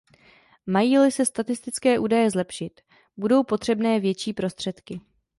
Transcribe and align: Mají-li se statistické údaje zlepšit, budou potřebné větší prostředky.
Mají-li 0.67 1.11
se 1.11 1.25
statistické 1.25 1.99
údaje 1.99 2.29
zlepšit, 2.29 2.81
budou 3.17 3.43
potřebné 3.43 3.99
větší 3.99 4.33
prostředky. 4.33 5.01